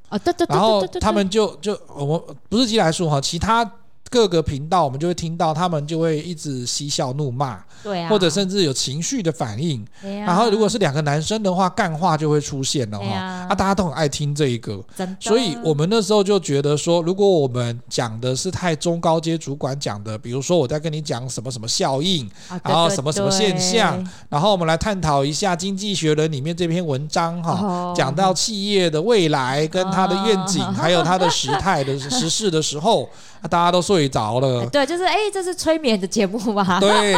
[0.48, 3.70] 然后他们就就我们不是鸡来树哈，其他。
[4.10, 9.86] 各个频道，我们就会听到他们就会一直嬉笑怒骂，对啊，或者甚至有情绪的反应。
[10.02, 13.06] 啊，然后如果是两个男生的话，干话就会出现了哈。
[13.06, 14.84] 啊，大家都很爱听这一个，
[15.20, 22.28] 所以我们那时候就觉得说，如果我们讲的是太中高阶主管讲的，比如说我在跟你讲什么什么效应，
[22.64, 33.08] 然后什么什么现象，然后我们来探讨一下《经济学人》里面这篇文章哈，讲到企业的未来跟它的愿景，还有它的时态的时事的时候。
[33.50, 34.66] 大家都睡着了。
[34.68, 36.80] 对，就是哎，这是催眠的节目吗？
[36.80, 37.16] 对，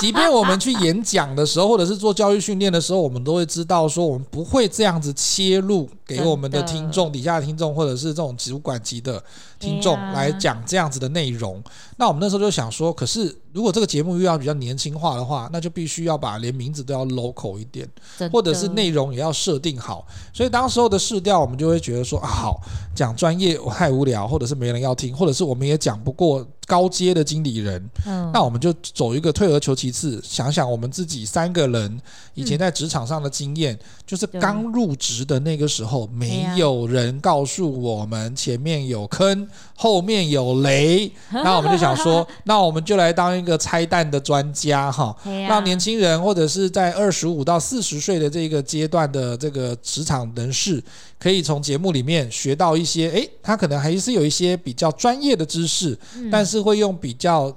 [0.00, 9.22] 即便我们去演讲的时候，或者是做教育训练的时候，我们都会知道说，我们不会这样子切入给我们的听众、底下的听众，或者是这种主管级的
[9.62, 11.62] 听众来讲这样子的内容。
[11.96, 17.88] 那我们那时候就想说，可是如果这个节目又要比较年轻化的话，那就必须要把连名字都要 local 一点，
[18.32, 20.04] 或者是内容也要设定好。
[20.34, 22.60] 所以当时候的试调，我们就会觉得说啊，好，
[22.92, 26.44] 讲专业我太无聊，或者是没人要听，或者是我们也讲不过。
[26.72, 32.00] 高阶的经理人，嗯，那我们就走一个退而求其次，想想我们自己三个人
[32.32, 45.14] 以前在职场上的经验，就是刚入职的那个时候，没有人告诉我们前面有坑，后面有雷，那我们就想说，那我们就来当一个拆弹的专家哈，
[45.46, 50.82] 让年轻人或者是在二十五到四十岁的这个阶段的这个职场人士，
[51.18, 55.98] 可以从节目里面学到一些，诶，他可能还是有一些比较专业的知识，
[56.30, 56.61] 但是。
[56.62, 57.52] 是会用比较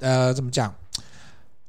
[0.00, 0.74] 呃，怎么讲？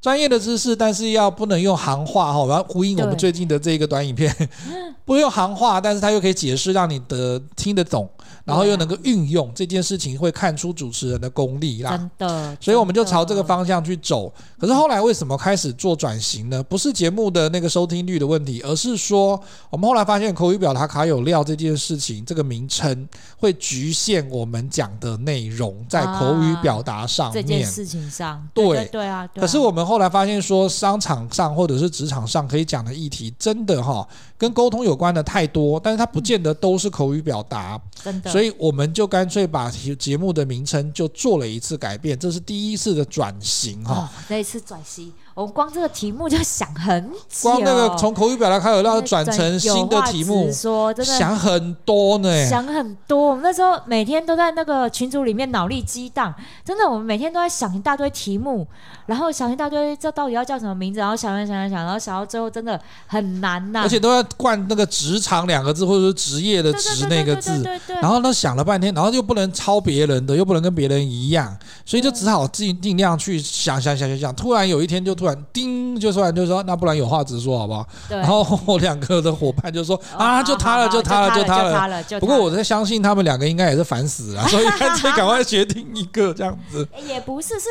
[0.01, 4.33] 专业的知识，但是要不能用行话哈，我要呼应我们最近的这个短影片，
[5.03, 8.09] 不用行话，但是它又可以解释，让你的听得懂。
[8.49, 11.91] 然后又能够运用这件事情，会看出主持人的功力啦。
[11.91, 14.33] 真的，所以我们就朝这个方向去走。
[14.57, 16.61] 可是后来为什么开始做转型呢？
[16.63, 23.07] 不是节目的那个收听率的问题，而是说我们后来发现口语表达卡有料这件事情，这个名称
[23.37, 27.41] 会局限我们讲的内容在口语表达上面。
[27.41, 29.29] 这件事情上，对对啊。
[29.35, 34.07] 可是我们后来发现说，商场上或者是职场上可以讲的议题，真的哈。
[34.37, 43.95] 跟沟通有关的太多，但是它不见得都是口语表达，真的，所以我们就干脆把节目的名称就做了一次改变，这是第一次的转型哈。
[43.95, 45.11] 哦，这一次转型。
[45.39, 53.29] 我光这个题目就想很久，光那个从口语表达开始，要转成新的题目，说真的想很多呢，想很多。
[53.29, 58.67] 我们那时候每天都在那个群组里面脑力激荡，真的，我们每天都在想一大堆题目，
[59.05, 60.99] 然后想一大堆，这到底要叫什么名字？
[60.99, 63.83] 然后想想想想，然后想到最后真的很难呐。
[63.83, 67.63] 而且都要冠那个职场两个字，或者是职业的职那个字，
[68.01, 74.35] 然后呢想了半天，然后又不能抄别人的，又不能跟别人一样，所以就只好尽尽量去想想想想想。
[74.35, 75.28] 突然有一天就突然。
[75.51, 77.87] 叮，就说就说，那不然有话直说好不好？
[78.09, 81.43] 然后我两个的伙伴就说、哦、啊，就他了，就他了，就。
[81.43, 86.87] 他了不过我在相信他们两个应该也是烦死了，所以干脆赶快决定一个这样子。
[87.07, 87.67] 也不是，是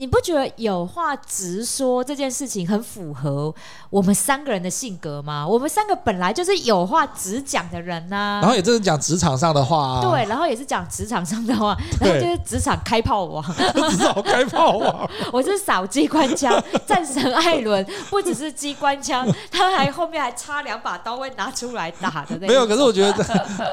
[0.00, 3.54] 你不觉得有话直说这件事情很符合
[3.90, 5.46] 我们三个人的性格吗？
[5.46, 13.44] 我们三个本来就是有话直讲的人呐、啊，然后也真是讲职场上的话、啊，对，然后也是讲职场上的话，然后就是职场开炮王，
[13.90, 16.50] 职场开炮王， 我是扫机关枪
[16.86, 22.46] 战神艾伦，不只是机关枪，他还后面还插两把刀会拿出来打的那。
[22.46, 23.22] 没有，可是我觉得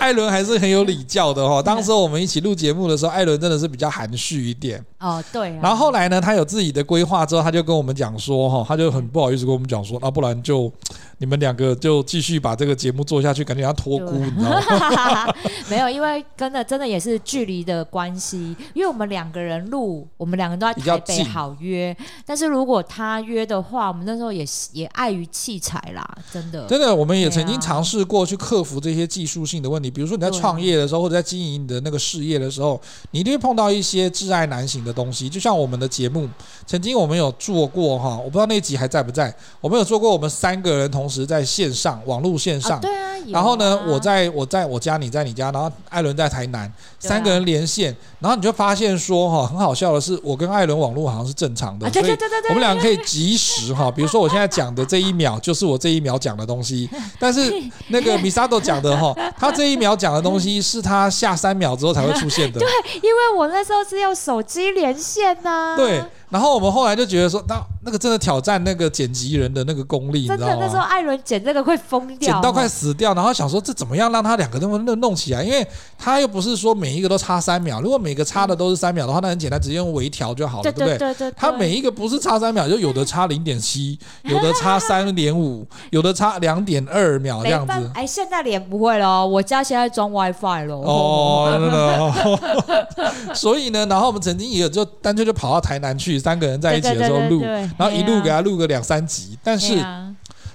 [0.01, 1.61] 艾伦还是很有礼教的哈。
[1.61, 4.84] 当时我们一起录节目的时候，艾伦真的是比较含蓄一点。
[4.99, 10.71] 哦，对、然后后来呢，他有自己的规划之后，他就跟我们讲说，哈，他就很不好意思跟我们讲说，那不然就
[11.20, 15.34] 你们两个就继续把这个节目做下去，感觉要托孤，你知道吗？
[15.70, 21.95] 没有，因为跟的真的也是距离的关系，因为我们两个人录，我们两个都在台北好约，
[22.26, 26.65] 但是如果他约的话，我们那时候也也碍于器材啦，真的。
[26.68, 32.80] 真的，我们也曾经尝试过去克服这些技术性的问题，比如说你在创业的时候，或者在经营你的那个事业的时候，
[33.11, 36.30] 你一定会碰到一些挚爱难行的东西，就像我们的节目，
[36.65, 52.17] 曾经我们有做过哈，我不知道那集还在不在，我们有做过，我们三个人同时在线上网络线上，对啊，然后呢，我在我在我家，你在你家，然后艾伦在台南，三个人连线，然后你就发现说哈，很好笑的是，我跟艾伦网络好像是正常的，所以
[52.49, 56.89] 我们两个可以及时哈，比如说我现在讲的这一秒就是我这一秒讲的东西，
[57.19, 57.53] 但是
[57.89, 66.03] 那个米萨多讲的哈，他这一秒讲的东西是他下三秒之后才会出现的， 对，因为我那时候是用手机连线呐，对。
[66.30, 67.55] 然后我们后来就觉得说，那
[67.86, 70.57] 那个真的挑战那个剪辑人的那个功力，你知道吗？
[70.59, 73.13] 那时候艾伦剪这个会疯掉，剪到快死掉。
[73.13, 75.41] 然后想说这怎么样让他两个都能弄起来？
[75.41, 75.65] 因为
[75.97, 80.97] 他又不是说每一个都差三秒，如果每个差的都是三秒的话，那很简单，直接用微调就好了，对不对？
[80.97, 81.32] 对对。
[81.38, 87.71] 他每一个不是差三秒，就有的差零点七，有的差 三点五，有的差两点二秒这样子。
[87.93, 90.75] 哎，现在连不会了，我家现在装 WiFi 了。
[90.75, 93.32] 哦，真的。
[93.34, 96.16] 所以呢，然后我们曾经也有就干脆就跑到台南去。
[96.20, 99.84] 三个人在一起的时候录，然后一录给他录个两三集，但是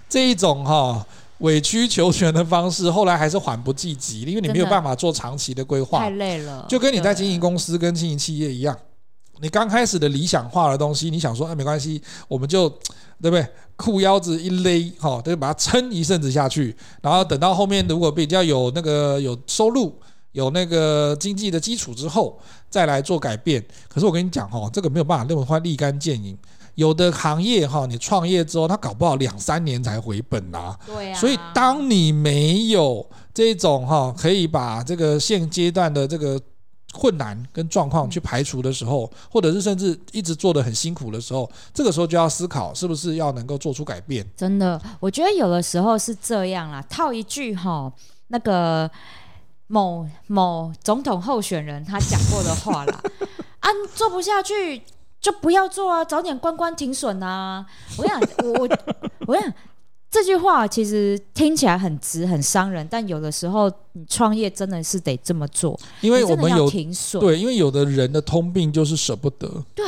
[0.08, 1.04] 这一种哈
[1.38, 6.64] 委曲求全的方式，后来还是缓不济急，因为你没有办法做长期的规划，太累了。
[6.68, 8.76] 就跟你在经营公司跟经营企业一样，
[9.40, 12.68] 你刚开始的理想化的东西，你想说哎没关系，我们就
[13.20, 13.46] 对不对？
[13.76, 19.94] 裤腰子一勒哈，就把它撑一阵子下去，然后等到后面如果比较有那个有收入。
[20.32, 23.64] 有那个经济的基础之后，再来做改变。
[23.88, 26.36] 可是我跟你讲哈，这个没有办法那么快立竿见影。
[26.74, 30.74] 有的行业哈，你创业之后，他搞不好两三年才回本呐。
[30.86, 31.14] 对啊。
[31.14, 36.40] 所以当你没有这种哈，可以把这个现阶段的这个
[36.94, 44.26] 困难跟状况去排除的时候，或者是甚至一直做的很辛苦的时候，这个时候就要思考是不是要能够做出改变。
[44.34, 46.80] 真的，我觉得有的时候是这样啦。
[46.88, 47.92] 套一句哈，
[48.28, 48.90] 那个。
[49.72, 53.02] 某某总统候选人他讲过的话啦，
[53.60, 54.82] 啊，做不下去
[55.18, 57.64] 就不要做啊，早点关关停损啊！
[57.96, 58.68] 我想，我我
[59.28, 59.50] 我想
[60.10, 67.18] 这句话其实听起来很直很伤人，但有的时候你创业真的是得这么做，因为我们有停损。
[67.18, 69.64] 对，因为有的人的通病就是舍不得。
[69.74, 69.86] 对，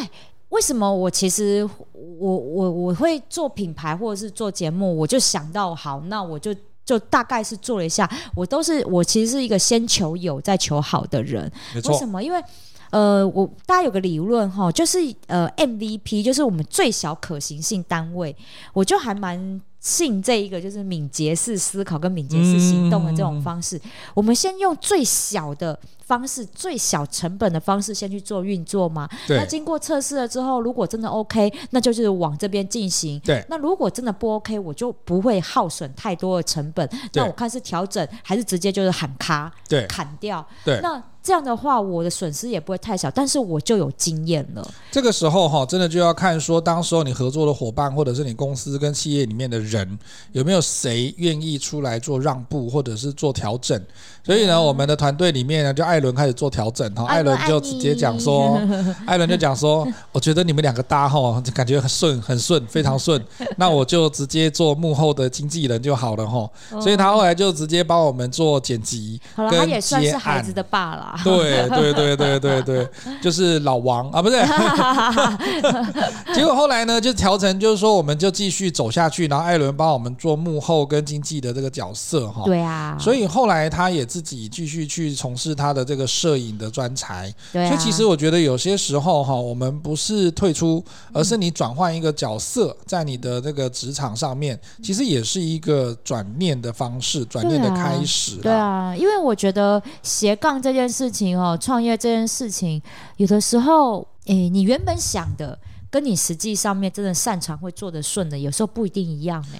[0.49, 6.57] 为什么我其实我我我会做品牌或者是做节目，我就想到好，那我就。
[6.85, 11.51] 就大概是做了一下，我都是我其实是一个先求有再求好的人。
[11.75, 12.23] 为什么？
[12.23, 12.43] 因为
[12.91, 18.37] 呃，我大家有个理论哈，就是呃 MVP 就是我们最小可行性单位，
[18.73, 19.61] 我就还蛮。
[19.85, 29.07] 信这一个就是敏捷式思考跟敏捷式行动的这种方式，嗯、我们先用最小的方式、最小成本的方式先去做运作嘛。
[29.29, 29.37] 对。
[29.37, 33.21] 那经过测试了之后，如果真的 OK，那就是往这边进行。
[33.21, 33.45] 对。
[33.51, 36.89] 那如果真的不 OK，我就不会耗损太多的成本。
[37.13, 39.53] 那我看是调整还是直接就是喊卡？
[39.69, 39.87] 对。
[39.87, 40.47] 砍掉。
[40.65, 40.81] 对。
[40.81, 41.03] 那。
[41.25, 44.75] 这样的话，我的损失也不会太小，但是我就有经验了。
[44.93, 49.99] 这个时候哈，真的就要看说，当时候你合作的伙伴，或者是你公司跟企业里面的人，
[50.33, 53.83] 有没有谁愿意出来做让步，或者是做调整。
[54.23, 57.05] 所以呢，我们的团队里面呢，就艾伦开始做调整哈。
[57.09, 58.61] 艾伦就直接讲说，
[59.07, 63.23] 艾伦就讲说，我觉得你们两个搭哈，感觉很顺，很顺，非常顺。
[63.57, 66.47] 那我就直接做幕后的经纪人就好了哈。
[66.83, 71.25] 所以他后来就直接帮我们做剪辑，好了，他也算是孩子的爸 了。
[71.25, 72.89] 对对对对对对，
[73.21, 74.37] 就是老王啊，不是。
[76.35, 82.43] 结果后来呢，就调成就是说，我们就继续走下去，然后艾伦帮我们做幕后跟经纪的这个角色哈。
[82.45, 82.97] 对啊。
[82.99, 84.05] 所以后来他也。
[84.15, 98.37] 自己继续去从事他的这个摄影的专才，对啊，所以其实我觉得有些时候哈，我们不是退出，而是你转换一个角色，在你的这个职场上面，其实也是一个转念的方式，转念的开始。
[98.37, 102.83] 对啊，因为我觉得斜杠这件事事情哦，创业这件事情，
[103.19, 105.61] 有的时候，诶，你原本想的。
[105.91, 109.59] 跟你实际上面真的擅长会做得顺的，有时候不一定一样呢。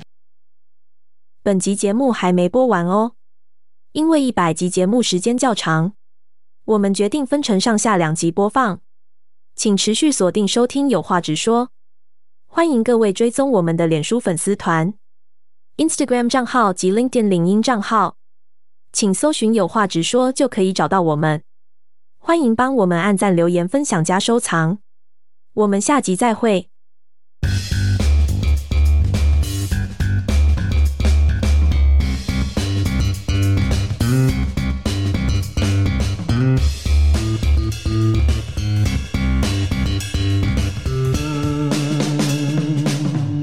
[1.45, 3.13] 本集节目还没播完哦，
[3.93, 5.93] 因为一百集节目时间较长，
[6.65, 8.81] 我们决定分成上下两集播放，
[9.55, 11.67] 请持续锁定收听《有话直说》。
[12.47, 14.95] 欢迎各位追踪我们的脸书粉丝团、
[15.77, 18.17] Instagram 账号及 LinkedIn 领英账号，
[18.95, 21.43] 请搜寻“有话直说”就可以找到我们。
[22.17, 24.79] 欢迎帮我们按赞、留言、分享加收藏。
[25.55, 26.69] 我们下集再会。